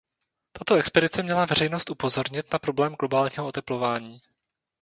Tato 0.51 0.75
expedice 0.75 1.23
měla 1.23 1.45
veřejnost 1.45 1.89
upozornit 1.89 2.53
na 2.53 2.59
problém 2.59 2.93
globálního 2.95 3.47
oteplování. 3.47 4.21